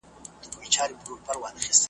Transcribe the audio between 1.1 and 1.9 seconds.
حیران شول